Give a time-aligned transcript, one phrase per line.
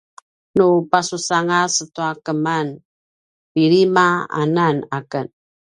[0.57, 2.67] nu pasusangas tua keman
[3.53, 4.07] pilima
[4.41, 5.27] anan aken